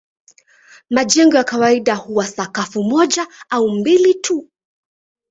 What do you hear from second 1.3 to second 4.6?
ya kawaida huwa sakafu moja au mbili tu.